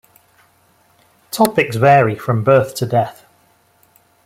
[1.29, 3.23] Topics vary from birth to death.